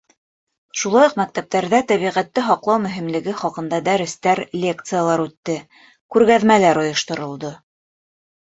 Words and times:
Шулай 0.83 1.03
уҡ 1.09 1.11
мәктәптәрҙә 1.19 1.81
тәбиғәтте 1.91 2.45
һаҡлау 2.47 2.81
мөһимлеге 2.85 3.35
хаҡында 3.43 3.81
дәрестәр, 3.91 4.41
лекциялар 4.65 5.23
үтте, 5.27 5.59
күргәҙмәләр 6.17 6.81
ойошторолдо. 6.87 7.55